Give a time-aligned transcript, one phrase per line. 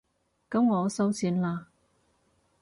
[0.49, 1.65] 噉我收線喇